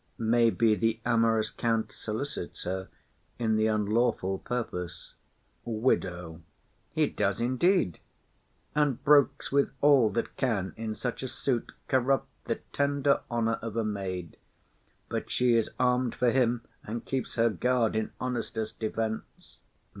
Maybe 0.17 0.73
the 0.73 0.99
amorous 1.05 1.51
count 1.51 1.91
solicits 1.91 2.63
her 2.63 2.89
In 3.37 3.55
the 3.55 3.67
unlawful 3.67 4.39
purpose. 4.39 5.13
WIDOW. 5.63 6.41
He 6.89 7.05
does 7.05 7.39
indeed, 7.39 7.99
And 8.73 9.03
brokes 9.03 9.51
with 9.51 9.69
all 9.79 10.09
that 10.09 10.35
can 10.37 10.73
in 10.75 10.95
such 10.95 11.21
a 11.21 11.27
suit 11.27 11.73
Corrupt 11.87 12.29
the 12.45 12.55
tender 12.73 13.21
honour 13.29 13.59
of 13.61 13.75
a 13.77 13.85
maid; 13.85 14.37
But 15.07 15.29
she 15.29 15.53
is 15.53 15.69
arm'd 15.79 16.15
for 16.15 16.31
him, 16.31 16.63
and 16.83 17.05
keeps 17.05 17.35
her 17.35 17.51
guard 17.51 17.95
In 17.95 18.11
honestest 18.19 18.79
defence. 18.79 19.59